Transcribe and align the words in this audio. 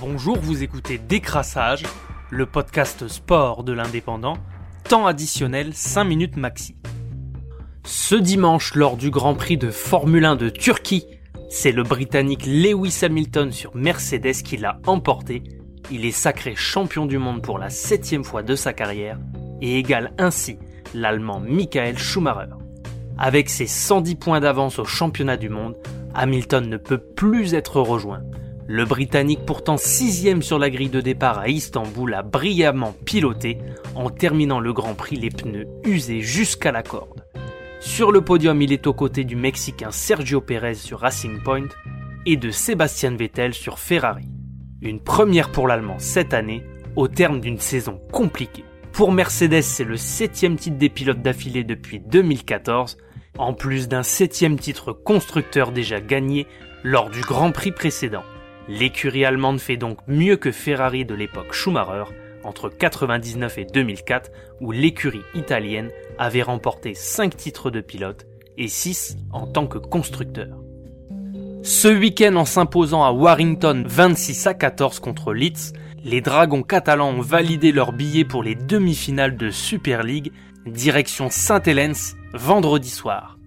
Bonjour, 0.00 0.38
vous 0.38 0.62
écoutez 0.62 0.96
Décrassage, 0.96 1.82
le 2.30 2.46
podcast 2.46 3.06
sport 3.06 3.64
de 3.64 3.74
l'indépendant, 3.74 4.38
temps 4.88 5.06
additionnel 5.06 5.74
5 5.74 6.04
minutes 6.04 6.36
maxi. 6.38 6.74
Ce 7.84 8.14
dimanche, 8.14 8.74
lors 8.74 8.96
du 8.96 9.10
Grand 9.10 9.34
Prix 9.34 9.58
de 9.58 9.70
Formule 9.70 10.24
1 10.24 10.36
de 10.36 10.48
Turquie, 10.48 11.04
c'est 11.50 11.72
le 11.72 11.82
Britannique 11.82 12.46
Lewis 12.46 13.00
Hamilton 13.02 13.52
sur 13.52 13.76
Mercedes 13.76 14.42
qui 14.42 14.56
l'a 14.56 14.80
emporté. 14.86 15.42
Il 15.90 16.06
est 16.06 16.12
sacré 16.12 16.54
champion 16.56 17.04
du 17.04 17.18
monde 17.18 17.42
pour 17.42 17.58
la 17.58 17.68
septième 17.68 18.24
fois 18.24 18.42
de 18.42 18.54
sa 18.54 18.72
carrière 18.72 19.18
et 19.60 19.78
égale 19.78 20.12
ainsi 20.16 20.56
l'Allemand 20.94 21.40
Michael 21.40 21.98
Schumacher. 21.98 22.54
Avec 23.18 23.50
ses 23.50 23.66
110 23.66 24.14
points 24.14 24.40
d'avance 24.40 24.78
au 24.78 24.86
championnat 24.86 25.36
du 25.36 25.50
monde, 25.50 25.76
Hamilton 26.14 26.70
ne 26.70 26.78
peut 26.78 26.96
plus 26.96 27.52
être 27.52 27.82
rejoint. 27.82 28.22
Le 28.72 28.84
Britannique, 28.84 29.40
pourtant 29.44 29.76
sixième 29.76 30.42
sur 30.42 30.60
la 30.60 30.70
grille 30.70 30.90
de 30.90 31.00
départ 31.00 31.40
à 31.40 31.48
Istanbul, 31.48 32.14
a 32.14 32.22
brillamment 32.22 32.94
piloté 33.04 33.58
en 33.96 34.10
terminant 34.10 34.60
le 34.60 34.72
Grand 34.72 34.94
Prix 34.94 35.16
les 35.16 35.30
pneus 35.30 35.66
usés 35.84 36.20
jusqu'à 36.20 36.70
la 36.70 36.84
corde. 36.84 37.26
Sur 37.80 38.12
le 38.12 38.20
podium, 38.20 38.62
il 38.62 38.72
est 38.72 38.86
aux 38.86 38.94
côtés 38.94 39.24
du 39.24 39.34
Mexicain 39.34 39.90
Sergio 39.90 40.40
Pérez 40.40 40.74
sur 40.74 41.00
Racing 41.00 41.42
Point 41.42 41.66
et 42.26 42.36
de 42.36 42.52
Sébastien 42.52 43.16
Vettel 43.16 43.54
sur 43.54 43.80
Ferrari. 43.80 44.28
Une 44.82 45.00
première 45.00 45.50
pour 45.50 45.66
l'Allemand 45.66 45.98
cette 45.98 46.32
année, 46.32 46.62
au 46.94 47.08
terme 47.08 47.40
d'une 47.40 47.58
saison 47.58 48.00
compliquée. 48.12 48.64
Pour 48.92 49.10
Mercedes, 49.10 49.62
c'est 49.62 49.82
le 49.82 49.96
septième 49.96 50.54
titre 50.54 50.78
des 50.78 50.90
pilotes 50.90 51.22
d'affilée 51.22 51.64
depuis 51.64 51.98
2014, 51.98 52.98
en 53.36 53.52
plus 53.52 53.88
d'un 53.88 54.04
septième 54.04 54.60
titre 54.60 54.92
constructeur 54.92 55.72
déjà 55.72 56.00
gagné 56.00 56.46
lors 56.84 57.10
du 57.10 57.22
Grand 57.22 57.50
Prix 57.50 57.72
précédent. 57.72 58.22
L'écurie 58.70 59.24
allemande 59.24 59.58
fait 59.58 59.76
donc 59.76 59.98
mieux 60.06 60.36
que 60.36 60.52
Ferrari 60.52 61.04
de 61.04 61.14
l'époque 61.14 61.52
Schumacher, 61.52 62.04
entre 62.44 62.68
1999 62.68 63.58
et 63.58 63.64
2004, 63.64 64.30
où 64.60 64.70
l'écurie 64.70 65.24
italienne 65.34 65.90
avait 66.18 66.42
remporté 66.42 66.94
5 66.94 67.36
titres 67.36 67.72
de 67.72 67.80
pilote 67.80 68.28
et 68.56 68.68
6 68.68 69.16
en 69.32 69.48
tant 69.48 69.66
que 69.66 69.78
constructeur. 69.78 70.56
Ce 71.64 71.88
week-end, 71.88 72.36
en 72.36 72.44
s'imposant 72.44 73.02
à 73.02 73.10
Warrington 73.10 73.82
26 73.84 74.46
à 74.46 74.54
14 74.54 75.00
contre 75.00 75.34
Leeds, 75.34 75.72
les 76.04 76.20
Dragons 76.20 76.62
catalans 76.62 77.10
ont 77.10 77.20
validé 77.20 77.72
leur 77.72 77.92
billet 77.92 78.24
pour 78.24 78.44
les 78.44 78.54
demi-finales 78.54 79.36
de 79.36 79.50
Super 79.50 80.04
League, 80.04 80.30
direction 80.64 81.28
Saint-Helens, 81.28 82.14
vendredi 82.34 82.88
soir. 82.88 83.39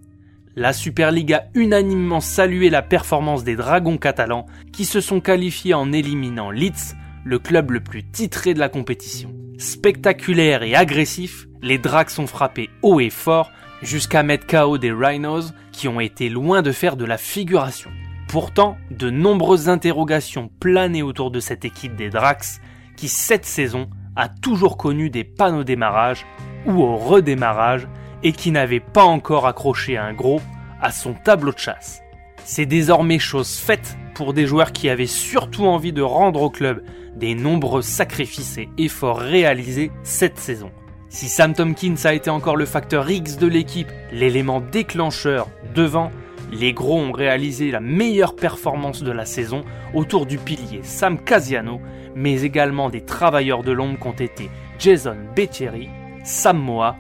La 0.56 0.72
Super 0.72 1.12
League 1.12 1.34
a 1.34 1.46
unanimement 1.56 2.20
salué 2.20 2.70
la 2.70 2.84
performance 2.84 3.44
des 3.44 3.56
Dragons 3.56 3.98
catalans 3.98 4.46
qui 4.72 4.86
se 4.86 5.02
sont 5.02 5.20
qualifiés 5.20 5.74
en 5.74 5.92
éliminant 5.92 6.52
Leeds, 6.52 6.96
le 7.26 7.40
club 7.40 7.72
le 7.72 7.80
plus 7.80 8.04
titré 8.04 8.54
de 8.54 8.60
la 8.60 8.70
compétition. 8.70 9.34
Spectaculaire 9.58 10.62
et 10.62 10.76
agressif, 10.76 11.48
les 11.64 11.80
Drags 11.80 12.10
sont 12.10 12.28
frappés 12.28 12.70
haut 12.84 13.00
et 13.00 13.10
fort 13.10 13.52
jusqu'à 13.82 14.22
mettre 14.22 14.46
KO 14.46 14.78
des 14.78 14.92
Rhinos 14.92 15.54
qui 15.72 15.88
ont 15.88 16.00
été 16.00 16.30
loin 16.30 16.62
de 16.62 16.72
faire 16.72 16.98
de 16.98 17.06
la 17.06 17.18
figuration. 17.18 17.90
Pourtant, 18.28 18.78
de 18.92 19.10
nombreuses 19.10 19.70
interrogations 19.70 20.52
planaient 20.60 21.02
autour 21.02 21.32
de 21.32 21.40
cette 21.40 21.66
équipe 21.66 21.96
des 21.96 22.12
Drax 22.12 22.62
qui 22.96 23.08
cette 23.08 23.46
saison 23.46 23.90
a 24.16 24.30
toujours 24.30 24.78
connu 24.78 25.10
des 25.10 25.24
pannes 25.24 25.56
au 25.56 25.64
démarrage 25.64 26.28
ou 26.68 26.84
au 26.84 26.96
redémarrage 26.96 27.88
et 28.24 28.32
qui 28.32 28.52
n'avait 28.52 28.80
pas 28.80 29.04
encore 29.04 29.48
accroché 29.48 29.98
un 29.98 30.14
gros 30.14 30.42
à 30.82 30.92
son 30.92 31.14
tableau 31.14 31.52
de 31.52 31.60
chasse. 31.60 32.02
C'est 32.46 32.66
désormais 32.66 33.20
chose 33.20 33.56
faite 33.58 33.98
pour 34.16 34.34
des 34.34 34.46
joueurs 34.46 34.72
qui 34.72 34.90
avaient 34.90 35.08
surtout 35.08 35.66
envie 35.66 35.94
de 35.94 36.02
rendre 36.02 36.42
au 36.42 36.50
club 36.50 36.84
des 37.16 37.36
nombreux 37.36 37.82
sacrifices 37.82 38.58
et 38.58 38.70
efforts 38.78 39.20
réalisés 39.20 39.92
cette 40.04 40.38
saison. 40.38 40.72
Si 41.10 41.30
Sam 41.30 41.54
Tompkins 41.54 41.96
a 42.06 42.14
été 42.14 42.30
encore 42.30 42.56
le 42.56 42.66
facteur 42.66 43.10
X 43.10 43.38
de 43.38 43.48
l'équipe, 43.48 43.92
l'élément 44.12 44.62
déclencheur 44.62 45.48
devant, 45.76 46.12
les 46.52 46.74
gros 46.74 47.00
ont 47.00 47.12
réalisé 47.12 47.72
la 47.72 47.80
meilleure 47.80 48.36
performance 48.36 49.04
de 49.04 49.12
la 49.12 49.26
saison 49.26 49.64
autour 49.94 50.26
du 50.26 50.38
pilier 50.38 50.82
Sam 50.84 51.18
Casiano, 51.20 51.80
mais 52.16 52.42
également 52.42 52.90
des 52.90 53.06
travailleurs 53.06 53.64
de 53.64 53.72
l'ombre 53.72 54.00
qu'ont 54.00 54.12
été 54.12 54.50
Jason 54.80 55.18
Bettieri, 55.36 55.90
Sam 56.24 56.58
Moa 56.58 56.98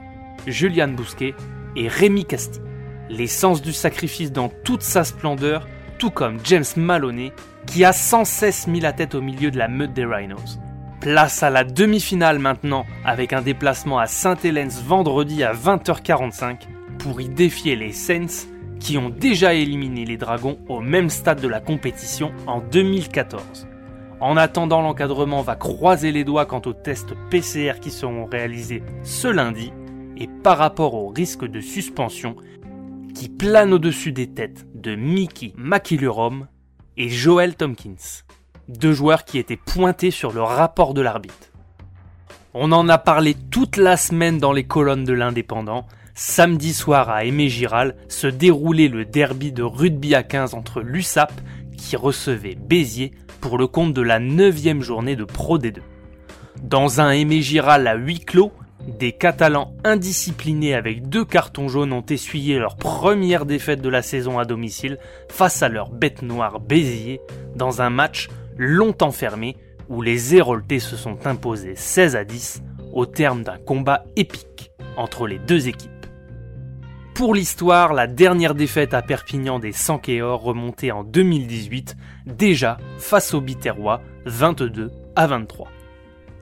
Julian 0.47 0.89
Bousquet 0.89 1.35
et 1.75 1.87
Rémi 1.87 2.25
Casti. 2.25 2.59
L'essence 3.09 3.61
du 3.61 3.73
sacrifice 3.73 4.31
dans 4.31 4.49
toute 4.49 4.81
sa 4.81 5.03
splendeur, 5.03 5.67
tout 5.99 6.09
comme 6.09 6.39
James 6.43 6.63
Maloney, 6.77 7.33
qui 7.65 7.85
a 7.85 7.93
sans 7.93 8.25
cesse 8.25 8.67
mis 8.67 8.79
la 8.79 8.93
tête 8.93 9.15
au 9.15 9.21
milieu 9.21 9.51
de 9.51 9.57
la 9.57 9.67
meute 9.67 9.93
des 9.93 10.05
Rhinos. 10.05 10.59
Place 10.99 11.43
à 11.43 11.49
la 11.49 11.63
demi-finale 11.63 12.39
maintenant, 12.39 12.85
avec 13.03 13.33
un 13.33 13.41
déplacement 13.41 13.99
à 13.99 14.07
Saint-Hélène 14.07 14.69
vendredi 14.69 15.43
à 15.43 15.53
20h45 15.53 16.61
pour 16.99 17.19
y 17.19 17.27
défier 17.27 17.75
les 17.75 17.91
Saints 17.91 18.47
qui 18.79 18.97
ont 18.97 19.09
déjà 19.09 19.53
éliminé 19.53 20.05
les 20.05 20.17
Dragons 20.17 20.57
au 20.67 20.81
même 20.81 21.09
stade 21.09 21.41
de 21.41 21.47
la 21.47 21.59
compétition 21.59 22.31
en 22.47 22.59
2014. 22.59 23.67
En 24.19 24.37
attendant, 24.37 24.81
l'encadrement 24.81 25.41
va 25.41 25.55
croiser 25.55 26.11
les 26.11 26.23
doigts 26.23 26.45
quant 26.45 26.61
aux 26.65 26.73
tests 26.73 27.13
PCR 27.29 27.73
qui 27.81 27.91
seront 27.91 28.25
réalisés 28.25 28.83
ce 29.03 29.27
lundi 29.27 29.73
par 30.27 30.57
rapport 30.57 30.93
au 30.93 31.07
risque 31.09 31.45
de 31.45 31.61
suspension 31.61 32.35
qui 33.13 33.29
plane 33.29 33.73
au-dessus 33.73 34.11
des 34.11 34.27
têtes 34.27 34.65
de 34.73 34.95
Mickey 34.95 35.53
McIllurom 35.57 36.47
et 36.97 37.09
Joel 37.09 37.55
Tompkins, 37.55 38.23
deux 38.67 38.93
joueurs 38.93 39.25
qui 39.25 39.37
étaient 39.37 39.57
pointés 39.57 40.11
sur 40.11 40.31
le 40.31 40.41
rapport 40.41 40.93
de 40.93 41.01
l'arbitre. 41.01 41.51
On 42.53 42.71
en 42.71 42.87
a 42.87 42.97
parlé 42.97 43.35
toute 43.51 43.77
la 43.77 43.97
semaine 43.97 44.37
dans 44.37 44.51
les 44.51 44.63
colonnes 44.63 45.05
de 45.05 45.13
l'Indépendant. 45.13 45.87
Samedi 46.13 46.73
soir 46.73 47.09
à 47.09 47.25
Aimé 47.25 47.49
Giral 47.49 47.95
se 48.07 48.27
déroulait 48.27 48.89
le 48.89 49.05
derby 49.05 49.51
de 49.51 49.63
rugby 49.63 50.13
à 50.13 50.21
15 50.21 50.53
entre 50.53 50.81
l'USAP 50.81 51.33
qui 51.75 51.95
recevait 51.95 52.55
Béziers 52.55 53.13
pour 53.41 53.57
le 53.57 53.65
compte 53.65 53.93
de 53.93 54.01
la 54.01 54.19
9 54.19 54.81
journée 54.81 55.15
de 55.15 55.23
Pro 55.23 55.57
D2. 55.57 55.79
Dans 56.61 57.01
un 57.01 57.09
Aimé 57.09 57.41
Giral 57.41 57.87
à 57.87 57.95
huis 57.95 58.19
clos, 58.19 58.51
des 58.87 59.13
Catalans 59.13 59.73
indisciplinés 59.83 60.73
avec 60.73 61.07
deux 61.07 61.25
cartons 61.25 61.67
jaunes 61.67 61.93
ont 61.93 62.05
essuyé 62.05 62.59
leur 62.59 62.75
première 62.75 63.45
défaite 63.45 63.81
de 63.81 63.89
la 63.89 64.01
saison 64.01 64.39
à 64.39 64.45
domicile 64.45 64.97
face 65.29 65.63
à 65.63 65.69
leur 65.69 65.89
bête 65.89 66.21
noire 66.21 66.59
Béziers 66.59 67.21
dans 67.55 67.81
un 67.81 67.89
match 67.89 68.29
longtemps 68.57 69.11
fermé 69.11 69.55
où 69.89 70.01
les 70.01 70.35
Héroltés 70.35 70.79
se 70.79 70.95
sont 70.95 71.25
imposés 71.25 71.75
16 71.75 72.15
à 72.15 72.23
10 72.23 72.63
au 72.93 73.05
terme 73.05 73.43
d'un 73.43 73.57
combat 73.57 74.03
épique 74.15 74.71
entre 74.97 75.27
les 75.27 75.39
deux 75.39 75.67
équipes. 75.67 75.89
Pour 77.15 77.35
l'histoire, 77.35 77.93
la 77.93 78.07
dernière 78.07 78.55
défaite 78.55 78.93
à 78.93 79.01
Perpignan 79.01 79.59
des 79.59 79.71
Sankéors 79.71 80.41
remontait 80.41 80.91
en 80.91 81.03
2018, 81.03 81.95
déjà 82.25 82.77
face 82.97 83.33
aux 83.33 83.41
Biterrois 83.41 84.01
22 84.25 84.91
à 85.15 85.27
23. 85.27 85.69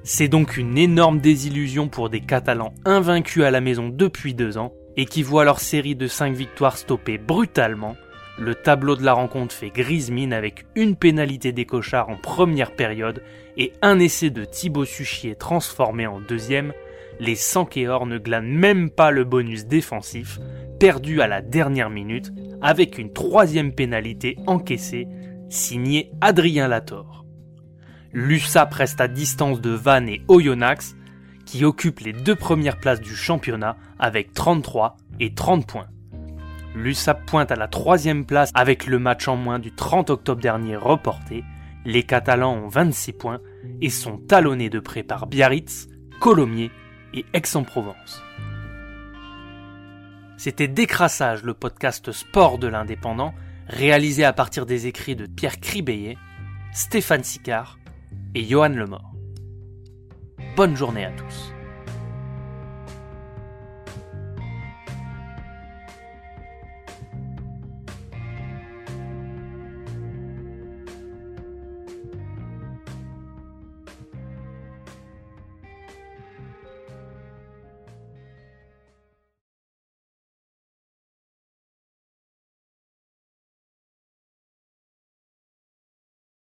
C'est 0.03 0.28
donc 0.28 0.57
une 0.57 0.79
énorme 0.79 1.19
désillusion 1.19 1.88
pour 1.88 2.09
des 2.09 2.22
Catalans 2.22 2.73
invaincus 2.85 3.44
à 3.44 3.51
la 3.51 3.62
maison 3.62 3.89
depuis 3.89 4.34
deux 4.34 4.57
ans 4.57 4.73
et 4.97 5.06
qui 5.06 5.22
voient 5.22 5.45
leur 5.45 5.59
série 5.59 5.95
de 5.95 6.07
5 6.07 6.34
victoires 6.34 6.78
stoppée 6.78 7.19
brutalement. 7.19 7.95
Le 8.40 8.56
tableau 8.56 8.95
de 8.95 9.03
la 9.03 9.13
rencontre 9.13 9.53
fait 9.53 9.69
grise 9.69 10.09
mine 10.09 10.34
avec 10.34 10.66
une 10.75 10.95
pénalité 10.95 11.51
des 11.51 11.66
cochards 11.66 12.09
en 12.09 12.17
première 12.17 12.72
période 12.72 13.22
et 13.57 13.73
un 13.84 14.00
essai 14.00 14.31
de 14.31 14.44
Thibaut 14.44 14.85
Suchier 14.85 15.35
transformé 15.35 16.07
en 16.07 16.19
deuxième. 16.19 16.73
Les 17.19 17.35
Sankéors 17.35 18.07
ne 18.07 18.17
glanent 18.17 18.57
même 18.57 18.90
pas 18.90 19.11
le 19.11 19.23
bonus 19.23 19.67
défensif, 19.67 20.40
perdu 20.79 21.22
à 21.22 21.28
la 21.28 21.41
dernière 21.41 21.91
minute, 21.91 22.31
avec 22.63 22.97
une 22.97 23.13
troisième 23.13 23.73
pénalité 23.73 24.38
encaissée, 24.47 25.07
signée 25.50 26.11
Adrien 26.22 26.67
Lator. 26.67 27.10
L'USAP 28.13 28.73
reste 28.73 28.99
à 28.99 29.08
distance 29.08 29.61
de 29.61 29.69
Vannes 29.69 30.09
et 30.09 30.22
Oyonnax, 30.28 30.97
qui 31.46 31.63
occupent 31.63 32.02
les 32.02 32.11
deux 32.11 32.35
premières 32.35 32.78
places 32.78 32.99
du 32.99 33.16
championnat 33.16 33.78
avec 33.99 34.34
33 34.34 34.97
et 35.22 35.34
30 35.34 35.66
points. 35.66 35.87
L'USAP 36.75 37.25
pointe 37.25 37.52
à 37.52 37.55
la 37.55 37.67
troisième 37.67 38.25
place 38.25 38.52
avec 38.53 38.85
le 38.85 38.99
match 38.99 39.28
en 39.29 39.37
moins 39.37 39.59
du 39.59 39.72
30 39.72 40.09
octobre 40.09 40.41
dernier 40.41 40.75
reporté. 40.75 41.46
Les 41.85 42.03
Catalans 42.03 42.53
ont 42.53 42.67
26 42.67 43.13
points 43.13 43.40
et 43.81 43.90
sont 43.90 44.17
talonnés 44.17 44.69
de 44.69 44.79
près 44.79 45.03
par 45.03 45.28
Biarritz, 45.28 45.87
Colomiers 46.19 46.72
et 47.14 47.25
Aix-en-Provence. 47.34 48.22
C'était 50.35 50.67
Décrassage, 50.67 51.43
le 51.43 51.53
podcast 51.53 52.11
sport 52.11 52.57
de 52.57 52.67
l'indépendant, 52.67 53.34
réalisé 53.67 54.25
à 54.25 54.34
partir 54.34 54.66
des 54.66 54.87
écrits 54.87 55.16
de 55.16 55.28
Pierre 55.28 55.59
Cribéillet, 55.59 56.17
Stéphane 56.73 57.23
Sicard 57.23 57.78
et 58.35 58.43
Johan 58.43 58.69
Lemort. 58.69 59.11
Bonne 60.55 60.75
journée 60.75 61.05
à 61.05 61.11
tous. 61.11 61.53